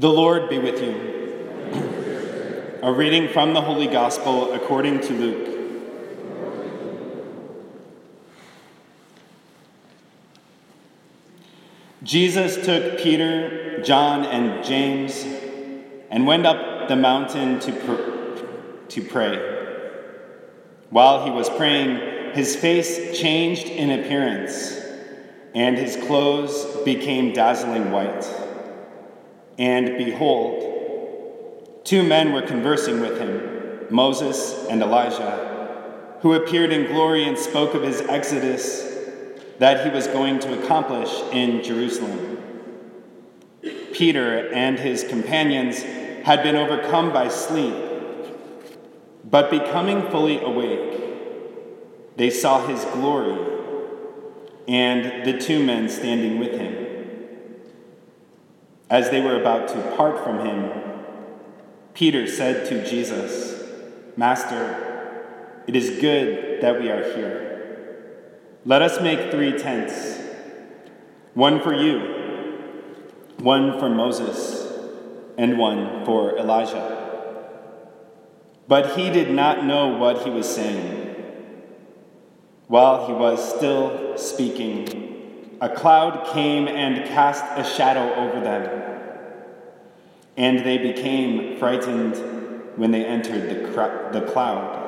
[0.00, 0.96] The Lord be with you.
[2.82, 5.48] A reading from the Holy Gospel according to Luke.
[12.02, 15.22] Jesus took Peter, John, and James
[16.08, 19.36] and went up the mountain to, pr- to pray.
[20.88, 24.80] While he was praying, his face changed in appearance,
[25.54, 28.24] and his clothes became dazzling white.
[29.60, 37.24] And behold, two men were conversing with him, Moses and Elijah, who appeared in glory
[37.24, 38.88] and spoke of his exodus
[39.58, 42.38] that he was going to accomplish in Jerusalem.
[43.92, 45.82] Peter and his companions
[46.22, 47.74] had been overcome by sleep,
[49.24, 53.38] but becoming fully awake, they saw his glory
[54.66, 56.89] and the two men standing with him.
[58.90, 60.72] As they were about to part from him,
[61.94, 63.62] Peter said to Jesus,
[64.16, 68.10] Master, it is good that we are here.
[68.64, 70.18] Let us make three tents
[71.34, 72.00] one for you,
[73.38, 74.66] one for Moses,
[75.38, 76.96] and one for Elijah.
[78.66, 81.14] But he did not know what he was saying.
[82.66, 85.09] While he was still speaking,
[85.60, 88.98] a cloud came and cast a shadow over them,
[90.36, 92.16] and they became frightened
[92.76, 94.78] when they entered the, cr- the cloud.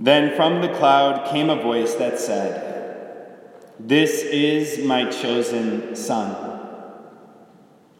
[0.00, 3.38] Then from the cloud came a voice that said,
[3.78, 6.60] This is my chosen Son.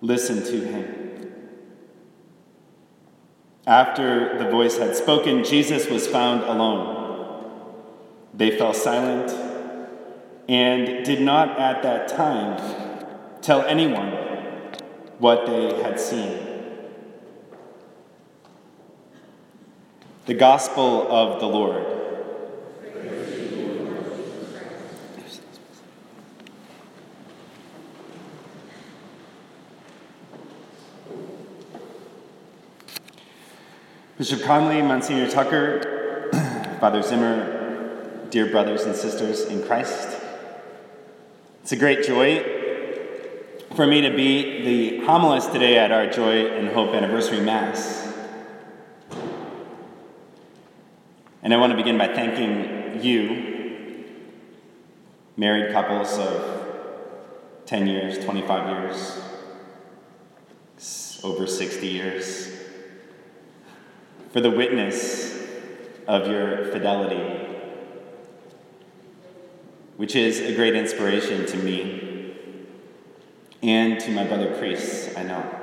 [0.00, 1.32] Listen to him.
[3.68, 6.98] After the voice had spoken, Jesus was found alone.
[8.34, 9.51] They fell silent
[10.52, 12.58] and did not at that time
[13.40, 14.10] tell anyone
[15.18, 16.46] what they had seen.
[20.26, 21.86] The Gospel of the Lord.
[34.18, 36.28] Bishop Conley, Monsignor Tucker,
[36.78, 40.21] Father Zimmer, dear brothers and sisters in Christ,
[41.62, 42.42] it's a great joy
[43.76, 48.12] for me to be the homilist today at our Joy and Hope Anniversary Mass.
[51.40, 54.06] And I want to begin by thanking you,
[55.36, 56.66] married couples of
[57.66, 59.20] 10 years, 25 years,
[61.22, 62.58] over 60 years,
[64.32, 65.46] for the witness
[66.08, 67.41] of your fidelity,
[69.96, 72.36] which is a great inspiration to me
[73.62, 75.58] and to my brother priests, I know.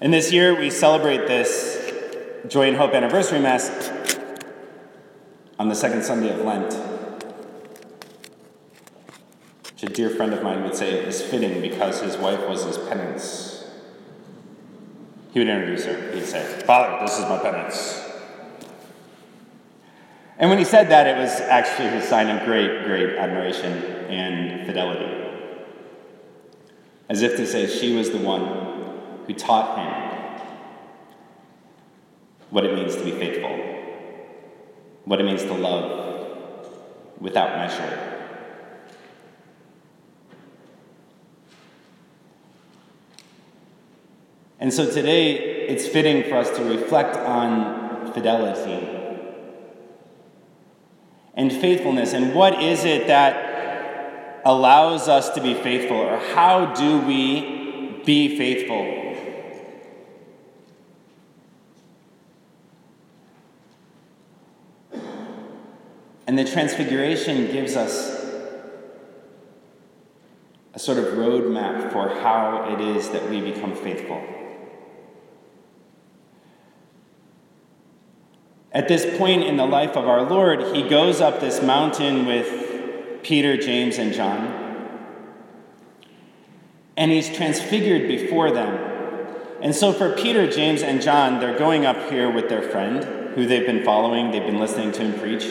[0.00, 1.92] And this year we celebrate this
[2.48, 3.70] Joy and Hope Anniversary Mass
[5.58, 6.74] on the second Sunday of Lent.
[9.70, 12.76] Which a dear friend of mine would say is fitting because his wife was his
[12.76, 13.64] penance.
[15.32, 16.12] He would introduce her.
[16.12, 18.03] He'd say, Father, this is my penance.
[20.38, 23.72] And when he said that, it was actually his sign of great, great admiration
[24.10, 25.22] and fidelity.
[27.08, 30.04] As if to say, she was the one who taught him
[32.50, 33.56] what it means to be faithful,
[35.04, 36.68] what it means to love
[37.20, 38.10] without measure.
[44.58, 49.03] And so today, it's fitting for us to reflect on fidelity
[51.36, 56.98] and faithfulness and what is it that allows us to be faithful, or how do
[57.00, 59.04] we be faithful?
[66.26, 68.22] And the Transfiguration gives us
[70.72, 74.33] a sort of roadmap for how it is that we become faithful.
[78.74, 83.22] At this point in the life of our Lord, he goes up this mountain with
[83.22, 84.62] Peter, James, and John.
[86.96, 88.90] And he's transfigured before them.
[89.62, 93.46] And so for Peter, James, and John, they're going up here with their friend, who
[93.46, 95.46] they've been following, they've been listening to him preach.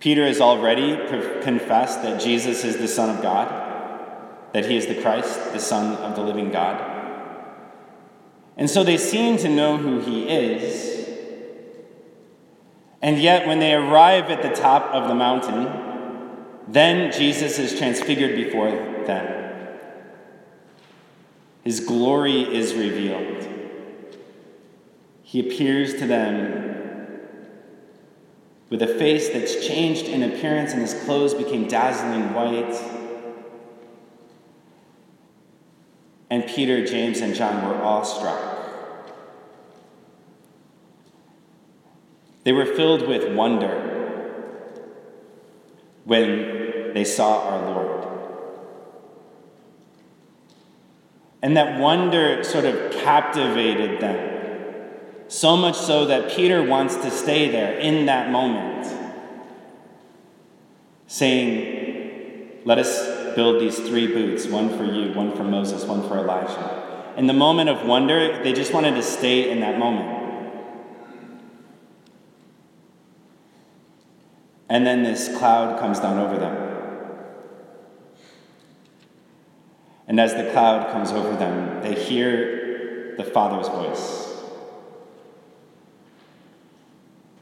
[0.00, 0.96] Peter has already
[1.42, 3.48] confessed that Jesus is the Son of God,
[4.52, 6.90] that he is the Christ, the Son of the living God.
[8.56, 10.93] And so they seem to know who he is.
[13.04, 15.66] And yet, when they arrive at the top of the mountain,
[16.66, 18.70] Then Jesus is transfigured before
[19.06, 19.42] them.
[21.62, 23.46] His glory is revealed.
[25.22, 26.70] He appears to them
[28.70, 32.74] with a face that's changed in appearance, and his clothes became dazzling white.
[36.30, 38.63] And Peter, James, and John were awestruck.
[42.44, 43.80] They were filled with wonder
[46.04, 48.08] when they saw our Lord.
[51.42, 54.30] And that wonder sort of captivated them.
[55.28, 58.86] So much so that Peter wants to stay there in that moment,
[61.06, 66.18] saying, Let us build these three booths one for you, one for Moses, one for
[66.18, 67.14] Elijah.
[67.16, 70.23] In the moment of wonder, they just wanted to stay in that moment.
[74.74, 76.56] And then this cloud comes down over them.
[80.08, 84.36] And as the cloud comes over them, they hear the Father's voice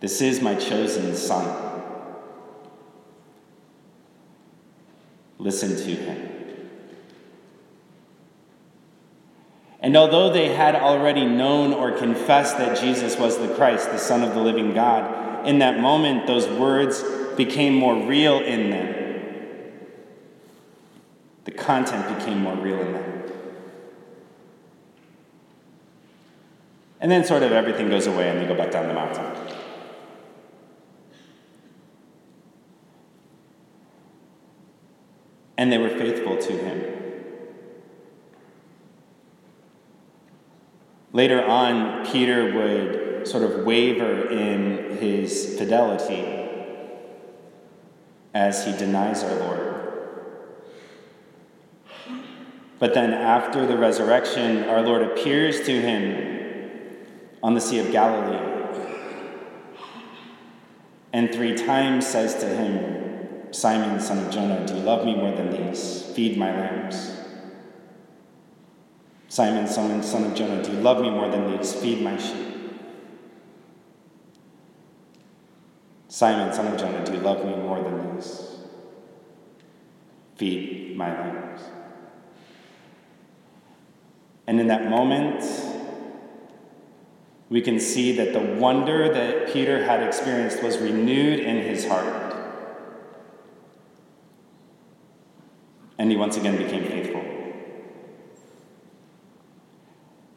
[0.00, 1.80] This is my chosen Son.
[5.38, 6.30] Listen to him.
[9.80, 14.22] And although they had already known or confessed that Jesus was the Christ, the Son
[14.22, 17.02] of the living God, in that moment those words
[17.36, 19.04] became more real in them
[21.44, 23.22] the content became more real in them.
[27.00, 29.26] And then, sort of, everything goes away and they go back down the mountain.
[35.58, 36.90] And they were faithful to him.
[41.12, 46.24] Later on, Peter would sort of waver in his fidelity
[48.32, 49.70] as he denies our Lord.
[52.78, 57.06] But then, after the resurrection, our Lord appears to him
[57.42, 58.54] on the Sea of Galilee
[61.14, 65.30] and three times says to him, Simon, son of Jonah, do you love me more
[65.30, 66.02] than these?
[66.12, 67.12] Feed my lambs.
[69.28, 71.72] Simon, son, of Jonah, do you love me more than these?
[71.72, 72.53] Feed my sheep.
[76.24, 78.56] Simon, son of Jonah, do you love me more than these?
[80.36, 81.60] Feed my lambs.
[84.46, 85.44] And in that moment,
[87.50, 92.34] we can see that the wonder that Peter had experienced was renewed in his heart.
[95.98, 97.22] And he once again became faithful.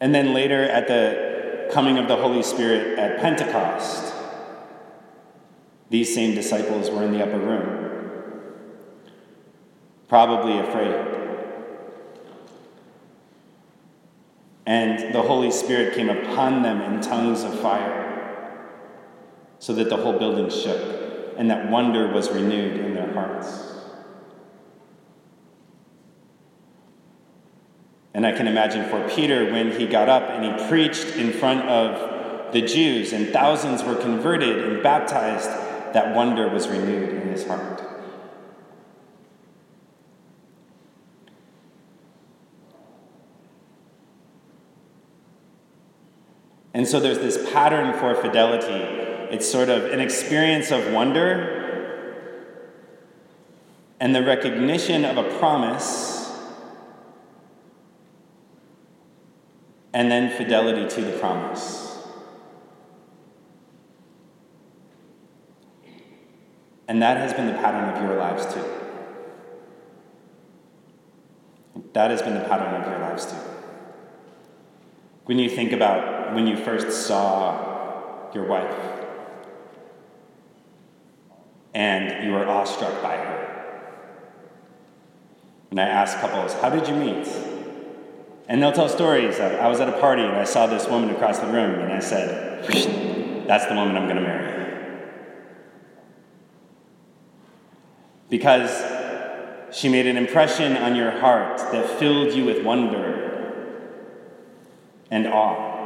[0.00, 4.15] And then later, at the coming of the Holy Spirit at Pentecost,
[5.88, 8.42] these same disciples were in the upper room,
[10.08, 11.14] probably afraid.
[14.66, 18.04] And the Holy Spirit came upon them in tongues of fire,
[19.58, 23.62] so that the whole building shook, and that wonder was renewed in their hearts.
[28.12, 31.68] And I can imagine for Peter when he got up and he preached in front
[31.68, 35.50] of the Jews, and thousands were converted and baptized,
[35.94, 37.82] that wonder was renewed in his heart.
[46.74, 48.84] And so there's this pattern for fidelity.
[49.34, 51.56] It's sort of an experience of wonder
[53.98, 56.30] and the recognition of a promise,
[59.94, 61.85] and then fidelity to the promise.
[66.88, 68.64] And that has been the pattern of your lives too.
[71.92, 73.36] That has been the pattern of your lives too.
[75.24, 78.96] When you think about when you first saw your wife
[81.74, 83.42] and you were awestruck by her.
[85.70, 87.28] And I ask couples, how did you meet?
[88.48, 91.38] And they'll tell stories I was at a party and I saw this woman across
[91.38, 92.64] the room and I said,
[93.46, 94.55] that's the woman I'm going to marry.
[98.28, 98.82] Because
[99.76, 103.26] she made an impression on your heart that filled you with wonder
[105.10, 105.76] and awe.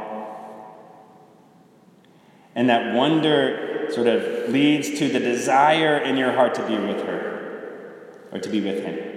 [2.55, 7.05] And that wonder sort of leads to the desire in your heart to be with
[7.05, 9.11] her or to be with him.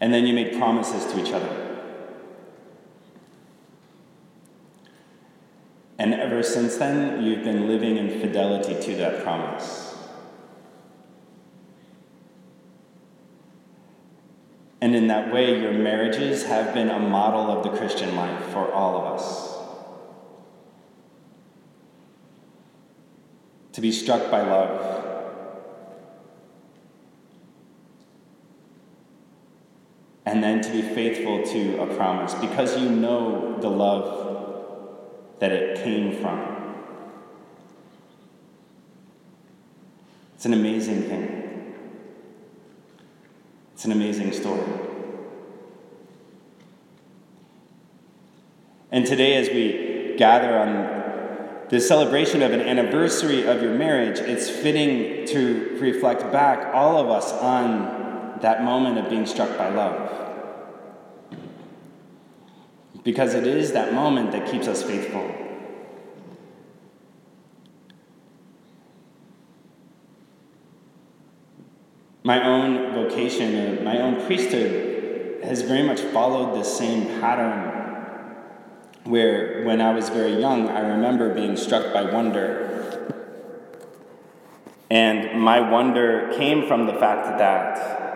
[0.00, 1.59] And then you made promises to each other.
[6.00, 9.94] And ever since then, you've been living in fidelity to that promise.
[14.80, 18.72] And in that way, your marriages have been a model of the Christian life for
[18.72, 19.58] all of us.
[23.74, 25.04] To be struck by love.
[30.24, 34.30] And then to be faithful to a promise because you know the love
[35.40, 36.60] that it came from.
[40.34, 41.74] It's an amazing thing.
[43.74, 44.62] It's an amazing story.
[48.92, 54.50] And today, as we gather on the celebration of an anniversary of your marriage, it's
[54.50, 60.29] fitting to reflect back, all of us, on that moment of being struck by love.
[63.02, 65.34] Because it is that moment that keeps us faithful.
[72.22, 77.78] My own vocation, and my own priesthood, has very much followed the same pattern.
[79.04, 82.68] Where, when I was very young, I remember being struck by wonder.
[84.90, 88.09] And my wonder came from the fact that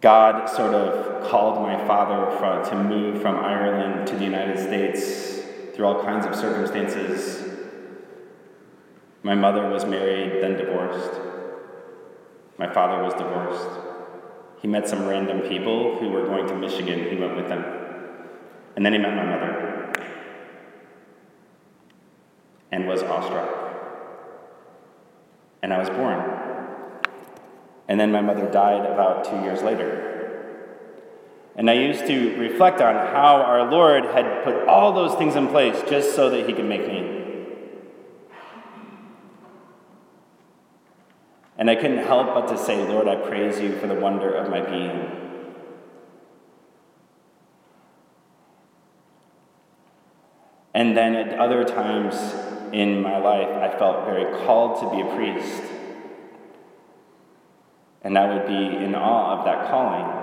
[0.00, 2.26] God sort of called my father
[2.70, 5.40] to move from Ireland to the United States
[5.74, 7.50] through all kinds of circumstances
[9.22, 11.20] my mother was married, then divorced.
[12.58, 13.68] My father was divorced.
[14.62, 17.10] He met some random people who were going to Michigan.
[17.10, 17.64] He went with them.
[18.76, 19.92] And then he met my mother
[22.72, 23.48] and was awestruck.
[25.62, 26.39] And I was born.
[27.90, 30.68] And then my mother died about two years later.
[31.56, 35.48] And I used to reflect on how our Lord had put all those things in
[35.48, 37.48] place just so that He could make me.
[41.58, 44.48] And I couldn't help but to say, Lord, I praise you for the wonder of
[44.48, 45.10] my being.
[50.74, 52.14] And then at other times
[52.72, 55.79] in my life, I felt very called to be a priest.
[58.02, 60.20] And I would be in awe of that calling.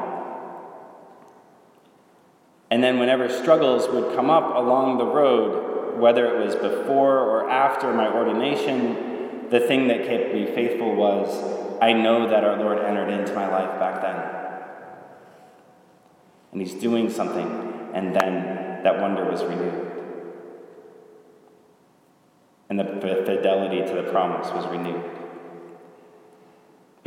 [2.69, 7.49] And then, whenever struggles would come up along the road, whether it was before or
[7.49, 12.79] after my ordination, the thing that kept me faithful was I know that our Lord
[12.79, 14.15] entered into my life back then.
[16.51, 19.91] And He's doing something, and then that wonder was renewed.
[22.69, 25.03] And the fidelity to the promise was renewed.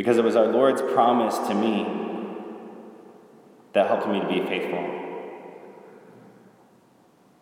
[0.01, 1.87] Because it was our Lord's promise to me
[3.75, 4.83] that helped me to be faithful.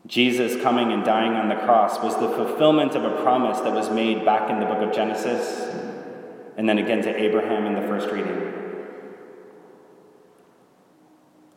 [0.08, 3.90] Jesus coming and dying on the cross was the fulfillment of a promise that was
[3.90, 5.72] made back in the book of Genesis
[6.56, 8.52] and then again to Abraham in the first reading.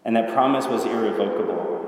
[0.06, 1.80] And that promise was irrevocable.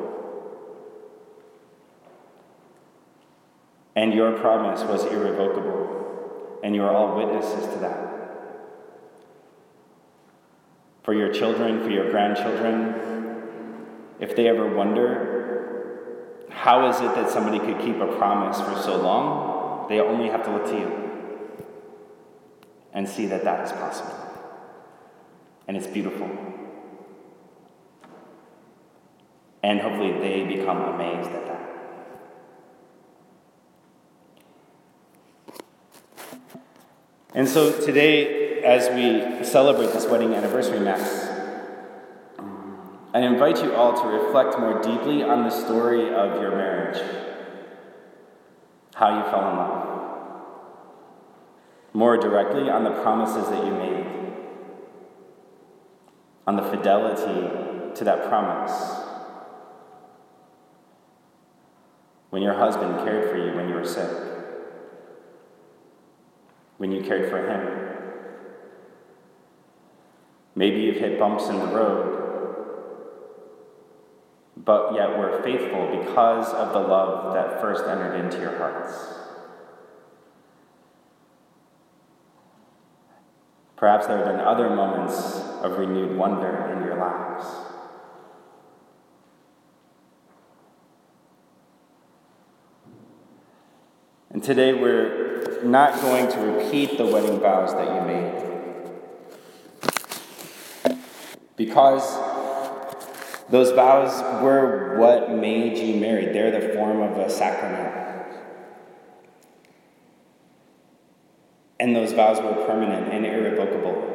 [3.96, 6.62] And your promise was irrevocable.
[6.64, 8.13] And you are all witnesses to that.
[11.04, 12.96] For your children, for your grandchildren,
[14.20, 15.34] if they ever wonder
[16.50, 19.90] how is it that somebody could keep a promise for so long?
[19.90, 21.04] They only have to look to you
[22.94, 24.16] and see that that is possible.
[25.68, 26.30] And it's beautiful.
[29.62, 31.70] And hopefully they become amazed at that.
[37.34, 41.30] And so today, as we celebrate this wedding anniversary Mass,
[43.14, 46.98] I invite you all to reflect more deeply on the story of your marriage,
[48.96, 50.42] how you fell in love,
[51.94, 54.06] more directly on the promises that you made,
[56.48, 59.02] on the fidelity to that promise.
[62.30, 64.10] When your husband cared for you when you were sick,
[66.78, 67.83] when you cared for him.
[70.56, 72.24] Maybe you've hit bumps in the road
[74.56, 78.94] but yet we're faithful because of the love that first entered into your hearts.
[83.76, 87.46] Perhaps there have been other moments of renewed wonder in your lives.
[94.30, 98.43] And today we're not going to repeat the wedding vows that you made.
[101.56, 102.04] Because
[103.50, 107.94] Those vows were what made you married, they're the form of a sacrament.
[111.80, 114.10] And those vows were permanent and irrevocable.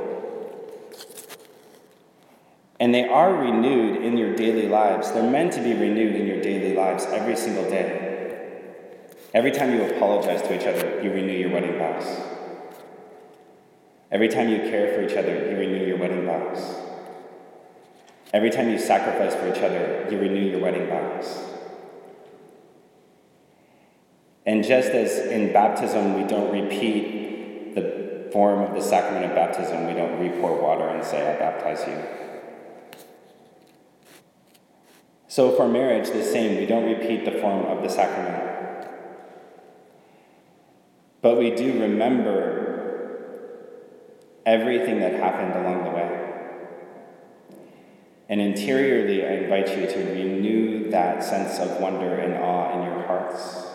[2.81, 5.13] And they are renewed in your daily lives.
[5.13, 8.73] They're meant to be renewed in your daily lives every single day.
[9.35, 12.07] Every time you apologize to each other, you renew your wedding vows.
[14.11, 16.88] Every time you care for each other, you renew your wedding vows.
[18.33, 21.45] Every time you sacrifice for each other, you renew your wedding vows.
[24.45, 29.87] And just as in baptism, we don't repeat the form of the sacrament of baptism,
[29.87, 32.03] we don't repour water and say, I baptize you.
[35.29, 36.59] So for marriage, the same.
[36.59, 38.89] We don't repeat the form of the sacrament.
[41.21, 42.69] But we do remember
[44.47, 46.28] everything that happened along the way.
[48.29, 53.07] And interiorly, I invite you to renew that sense of wonder and awe in your
[53.07, 53.67] hearts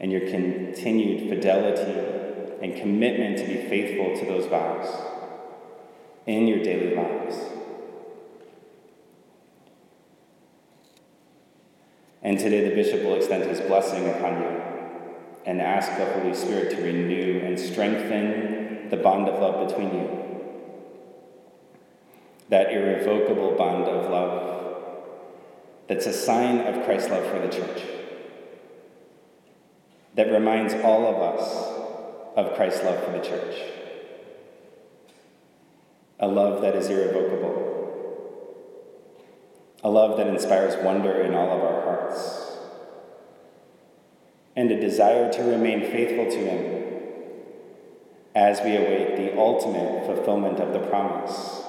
[0.00, 2.22] and your continued fidelity
[2.60, 4.92] and commitment to be faithful to those vows
[6.26, 7.36] in your daily lives.
[12.20, 14.62] And today the bishop will extend his blessing upon you
[15.44, 20.31] and ask the Holy Spirit to renew and strengthen the bond of love between you.
[22.52, 24.50] That irrevocable bond of love
[25.88, 27.82] that's a sign of Christ's love for the church.
[30.14, 31.46] That reminds all of us
[32.36, 33.56] of Christ's love for the church.
[36.20, 37.62] A love that is irrevocable
[39.84, 42.56] a love that inspires wonder in all of our hearts,
[44.54, 46.82] and a desire to remain faithful to Him
[48.34, 51.61] as we await the ultimate fulfillment of the promise.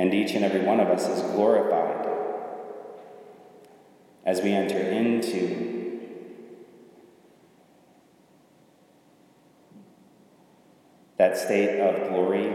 [0.00, 2.08] And each and every one of us is glorified
[4.24, 6.00] as we enter into
[11.18, 12.50] that state of glory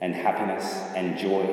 [0.00, 0.64] and happiness
[0.96, 1.46] and joy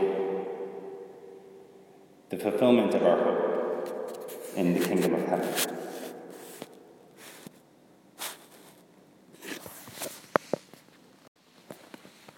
[2.30, 5.75] the fulfillment of our hope in the kingdom of heaven.